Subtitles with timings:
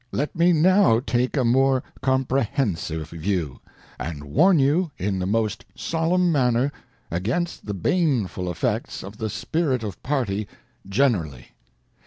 [0.11, 3.59] ŌĆö Let me now take a more comprehensive view,
[3.99, 6.71] and warn you in the most solemn manner
[7.11, 10.47] against the baneful effects of the Spirit of Party,
[10.89, 11.49] generally.